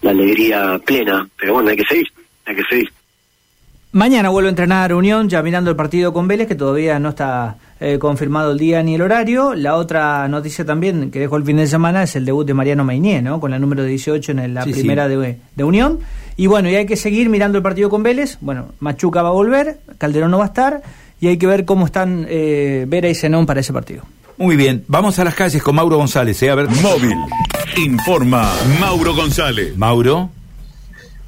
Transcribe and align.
la, 0.00 0.10
alegría 0.10 0.78
plena. 0.84 1.28
Pero 1.38 1.54
bueno, 1.54 1.70
hay 1.70 1.76
que 1.76 1.84
seguir, 1.84 2.08
hay 2.46 2.56
que 2.56 2.62
seguir. 2.68 2.92
Mañana 3.92 4.30
vuelvo 4.30 4.46
a 4.46 4.50
entrenar 4.50 4.94
Unión, 4.94 5.28
ya 5.28 5.42
mirando 5.42 5.70
el 5.70 5.76
partido 5.76 6.14
con 6.14 6.26
Vélez, 6.26 6.48
que 6.48 6.54
todavía 6.54 6.98
no 6.98 7.10
está 7.10 7.58
eh, 7.78 7.98
confirmado 7.98 8.52
el 8.52 8.58
día 8.58 8.82
ni 8.82 8.94
el 8.94 9.02
horario. 9.02 9.54
La 9.54 9.76
otra 9.76 10.26
noticia 10.28 10.64
también 10.64 11.10
que 11.10 11.18
dejó 11.18 11.36
el 11.36 11.44
fin 11.44 11.58
de 11.58 11.66
semana 11.66 12.02
es 12.02 12.16
el 12.16 12.24
debut 12.24 12.46
de 12.46 12.54
Mariano 12.54 12.84
Mainier, 12.84 13.22
¿no? 13.22 13.38
Con 13.38 13.50
la 13.50 13.58
número 13.58 13.84
18 13.84 14.32
en 14.32 14.54
la 14.54 14.64
primera 14.64 15.08
De, 15.08 15.38
de, 15.54 15.64
Unión. 15.64 15.98
Y 16.38 16.46
bueno, 16.46 16.70
y 16.70 16.76
hay 16.76 16.86
que 16.86 16.96
seguir 16.96 17.28
mirando 17.28 17.58
el 17.58 17.62
partido 17.62 17.90
con 17.90 18.02
Vélez. 18.02 18.38
Bueno, 18.40 18.68
Machuca 18.80 19.20
va 19.20 19.28
a 19.28 19.32
volver, 19.32 19.80
Calderón 19.98 20.30
no 20.30 20.38
va 20.38 20.44
a 20.44 20.46
estar, 20.46 20.82
y 21.20 21.26
hay 21.26 21.36
que 21.36 21.46
ver 21.46 21.66
cómo 21.66 21.84
están 21.84 22.26
eh, 22.30 22.86
Vera 22.88 23.10
y 23.10 23.14
Zenón 23.14 23.44
para 23.44 23.60
ese 23.60 23.74
partido. 23.74 24.04
Muy 24.38 24.56
bien, 24.56 24.84
vamos 24.88 25.18
a 25.18 25.24
las 25.24 25.34
calles 25.34 25.62
con 25.62 25.74
Mauro 25.74 25.98
González, 25.98 26.42
¿eh? 26.42 26.50
A 26.50 26.54
ver. 26.54 26.68
Móvil. 26.82 27.16
Informa 27.76 28.52
Mauro 28.80 29.14
González. 29.14 29.76
Mauro. 29.76 30.30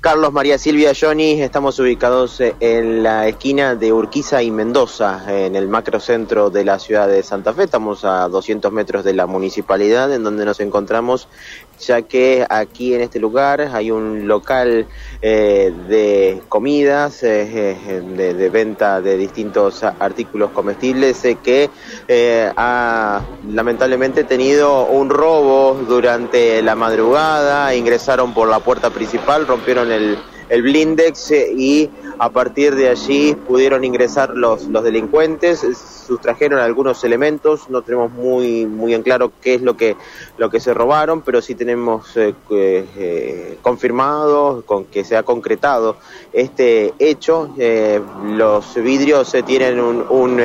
Carlos 0.00 0.32
María 0.32 0.56
Silvia 0.56 0.92
Johnny, 0.98 1.42
estamos 1.42 1.78
ubicados 1.78 2.40
en 2.60 3.02
la 3.02 3.28
esquina 3.28 3.74
de 3.74 3.92
Urquiza 3.92 4.42
y 4.42 4.50
Mendoza, 4.50 5.22
en 5.28 5.54
el 5.54 5.68
macrocentro 5.68 6.48
de 6.48 6.64
la 6.64 6.78
ciudad 6.78 7.06
de 7.06 7.22
Santa 7.22 7.52
Fe. 7.52 7.64
Estamos 7.64 8.06
a 8.06 8.26
200 8.28 8.72
metros 8.72 9.04
de 9.04 9.12
la 9.12 9.26
municipalidad 9.26 10.10
en 10.14 10.24
donde 10.24 10.46
nos 10.46 10.60
encontramos, 10.60 11.28
ya 11.80 12.02
que 12.02 12.46
aquí 12.48 12.94
en 12.94 13.00
este 13.00 13.18
lugar 13.18 13.60
hay 13.72 13.90
un 13.90 14.28
local 14.28 14.86
eh, 15.22 15.72
de 15.88 16.40
comidas, 16.48 17.22
eh, 17.22 18.00
de, 18.16 18.48
venta 18.50 19.00
de 19.00 19.16
distintos 19.16 19.82
artículos 19.82 20.50
comestibles, 20.50 21.22
que 21.42 21.70
ha 22.56 23.22
lamentablemente 23.48 24.24
tenido 24.24 24.86
un 24.86 25.10
robo 25.10 25.74
durante 25.88 26.62
la 26.62 26.74
madrugada, 26.74 27.74
ingresaron 27.74 28.34
por 28.34 28.48
la 28.48 28.60
puerta 28.60 28.90
principal, 28.90 29.46
rompieron 29.46 29.90
el, 29.90 30.18
el 30.50 30.62
blindex 30.62 31.30
eh, 31.30 31.52
y 31.56 31.90
a 32.20 32.28
partir 32.28 32.74
de 32.74 32.90
allí 32.90 33.34
pudieron 33.34 33.82
ingresar 33.82 34.36
los, 34.36 34.64
los 34.64 34.84
delincuentes, 34.84 35.64
sustrajeron 36.06 36.60
algunos 36.60 37.02
elementos, 37.02 37.70
no 37.70 37.80
tenemos 37.80 38.12
muy, 38.12 38.66
muy 38.66 38.92
en 38.92 39.02
claro 39.02 39.32
qué 39.40 39.54
es 39.54 39.62
lo 39.62 39.74
que, 39.78 39.96
lo 40.36 40.50
que 40.50 40.60
se 40.60 40.74
robaron, 40.74 41.22
pero 41.22 41.40
sí 41.40 41.54
tenemos 41.54 42.14
eh, 42.18 42.34
eh, 42.50 43.58
confirmado 43.62 44.62
con 44.66 44.84
que 44.84 45.02
se 45.02 45.16
ha 45.16 45.22
concretado 45.22 45.96
este 46.34 46.92
hecho. 46.98 47.54
los 48.26 48.74
vidrios 48.74 49.34
tienen 49.46 49.80
un, 49.80 50.42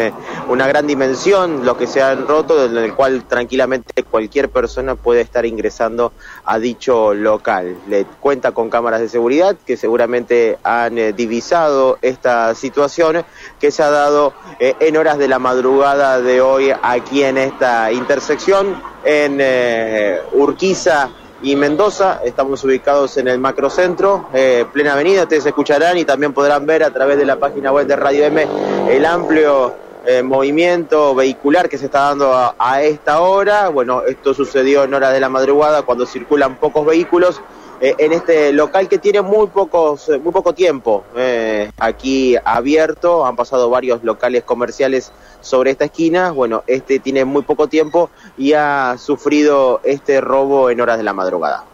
una 0.47 0.67
gran 0.67 0.87
dimensión, 0.87 1.65
los 1.65 1.75
que 1.75 1.87
se 1.87 2.01
han 2.01 2.25
roto, 2.25 2.67
en 2.67 2.77
el 2.77 2.93
cual 2.93 3.25
tranquilamente 3.25 4.03
cualquier 4.03 4.47
persona 4.47 4.95
puede 4.95 5.19
estar 5.19 5.45
ingresando 5.45 6.13
a 6.45 6.57
dicho 6.57 7.13
local. 7.13 7.75
Le 7.89 8.05
cuenta 8.21 8.53
con 8.53 8.69
cámaras 8.69 9.01
de 9.01 9.09
seguridad 9.09 9.57
que 9.65 9.75
seguramente 9.75 10.57
han 10.63 10.95
divisado 11.17 11.64
esta 12.01 12.53
situación 12.55 13.25
que 13.59 13.71
se 13.71 13.83
ha 13.83 13.89
dado 13.89 14.33
eh, 14.59 14.75
en 14.79 14.97
horas 14.97 15.17
de 15.17 15.27
la 15.27 15.39
madrugada 15.39 16.21
de 16.21 16.41
hoy 16.41 16.71
aquí 16.81 17.23
en 17.23 17.37
esta 17.37 17.91
intersección 17.91 18.81
en 19.03 19.37
eh, 19.39 20.19
Urquiza 20.33 21.09
y 21.41 21.55
Mendoza. 21.55 22.21
Estamos 22.23 22.63
ubicados 22.63 23.17
en 23.17 23.27
el 23.27 23.39
macrocentro, 23.39 24.29
eh, 24.33 24.65
plena 24.71 24.93
avenida. 24.93 25.23
Ustedes 25.23 25.45
escucharán 25.45 25.97
y 25.97 26.05
también 26.05 26.33
podrán 26.33 26.65
ver 26.65 26.83
a 26.83 26.91
través 26.91 27.17
de 27.17 27.25
la 27.25 27.37
página 27.37 27.71
web 27.71 27.87
de 27.87 27.95
Radio 27.95 28.25
M 28.25 28.47
el 28.89 29.05
amplio 29.05 29.85
movimiento 30.23 31.15
vehicular 31.15 31.67
que 31.67 31.79
se 31.79 31.85
está 31.85 32.01
dando 32.01 32.31
a, 32.31 32.83
esta 32.83 33.21
hora. 33.21 33.69
Bueno, 33.69 34.03
esto 34.03 34.35
sucedió 34.35 34.83
en 34.83 34.93
horas 34.93 35.11
de 35.11 35.19
la 35.19 35.29
madrugada 35.29 35.81
cuando 35.81 36.05
circulan 36.05 36.57
pocos 36.57 36.85
vehículos 36.85 37.41
eh, 37.81 37.95
en 37.97 38.13
este 38.13 38.53
local 38.53 38.87
que 38.87 38.99
tiene 38.99 39.21
muy 39.21 39.47
pocos 39.47 40.07
eh, 40.09 40.17
muy 40.17 40.31
poco 40.31 40.53
tiempo 40.53 41.03
eh, 41.15 41.71
aquí 41.77 42.35
abierto. 42.43 43.25
Han 43.25 43.35
pasado 43.35 43.69
varios 43.69 44.03
locales 44.03 44.43
comerciales 44.43 45.11
sobre 45.41 45.71
esta 45.71 45.85
esquina. 45.85 46.31
Bueno 46.31 46.63
este 46.67 46.99
tiene 46.99 47.25
muy 47.25 47.43
poco 47.43 47.67
tiempo 47.67 48.09
y 48.37 48.53
ha 48.53 48.95
sufrido 48.97 49.81
este 49.83 50.21
robo 50.21 50.69
en 50.69 50.79
horas 50.79 50.97
de 50.97 51.03
la 51.03 51.13
madrugada. 51.13 51.65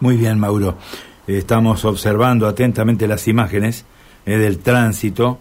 Muy 0.00 0.16
bien 0.16 0.38
Mauro. 0.38 0.76
Estamos 1.26 1.84
observando 1.84 2.46
atentamente 2.46 3.06
las 3.06 3.28
imágenes 3.28 3.84
del 4.24 4.58
tránsito. 4.58 5.38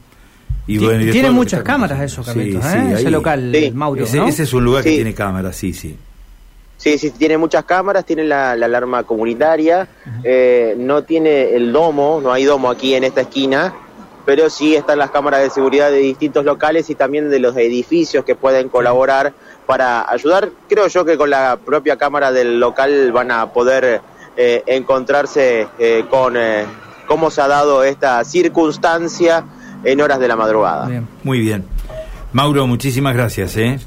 Y 0.68 0.78
bueno, 0.78 1.12
tiene 1.12 1.32
muchas 1.32 1.64
cámaras 1.64 2.00
eso, 2.02 2.24
Carlitos, 2.24 2.64
ese 2.64 3.10
local, 3.10 3.52
Mauro. 3.74 4.04
Ese, 4.04 4.24
ese, 4.24 4.44
es 4.44 4.54
un 4.54 4.64
lugar 4.64 4.84
que 4.84 4.92
tiene 4.92 5.16
cámaras, 5.16 5.56
sí, 5.56 5.74
sí. 5.74 5.98
Sí, 6.80 6.98
sí, 6.98 7.12
tiene 7.12 7.38
muchas 7.38 7.66
cámaras, 7.66 8.06
tiene 8.06 8.24
la, 8.24 8.52
alarma 8.52 9.04
comunitaria, 9.04 9.90
eh, 10.24 10.76
no 10.78 11.04
tiene 11.04 11.54
el 11.54 11.74
domo, 11.74 12.22
no 12.24 12.32
hay 12.32 12.46
domo 12.46 12.70
aquí 12.70 12.96
en 12.96 13.04
esta 13.04 13.20
esquina, 13.20 13.74
pero 14.26 14.50
sí 14.50 14.76
están 14.76 14.98
las 14.98 15.12
cámaras 15.12 15.42
de 15.42 15.50
seguridad 15.50 15.92
de 15.92 15.98
distintos 15.98 16.46
locales 16.46 16.90
y 16.90 16.96
también 16.96 17.30
de 17.30 17.40
los 17.40 17.58
edificios 17.58 18.24
que 18.24 18.34
pueden 18.34 18.70
colaborar 18.70 19.34
para 19.66 20.10
ayudar. 20.10 20.52
Creo 20.70 20.88
yo 20.88 21.04
que 21.04 21.18
con 21.18 21.30
la 21.30 21.60
propia 21.64 21.98
cámara 21.98 22.32
del 22.32 22.62
local 22.62 23.12
van 23.12 23.32
a 23.32 23.52
poder 23.52 24.00
eh, 24.38 24.64
encontrarse 24.66 25.68
eh, 25.80 26.06
con 26.10 26.36
cómo 27.08 27.30
se 27.30 27.42
ha 27.42 27.50
dado 27.50 27.84
esta 27.84 28.24
circunstancia 28.24 29.44
en 29.84 30.00
horas 30.00 30.22
de 30.22 30.30
la 30.30 30.38
madrugada. 30.38 30.90
Muy 31.24 31.42
bien. 31.42 31.66
Mauro, 32.32 32.68
muchísimas 32.68 33.14
gracias. 33.16 33.58
¿eh? 33.58 33.80